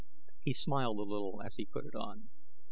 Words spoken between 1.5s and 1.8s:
he